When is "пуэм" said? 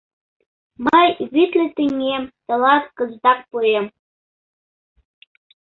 3.49-3.85